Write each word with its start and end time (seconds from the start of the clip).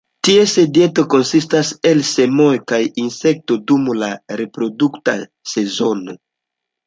Ties 0.27 0.51
dieto 0.77 1.03
konsistas 1.13 1.69
el 1.89 2.01
semoj, 2.11 2.55
kaj 2.71 2.79
insekto 3.03 3.57
dum 3.71 3.85
la 4.05 4.09
reprodukta 4.41 5.15
sezono. 5.55 6.19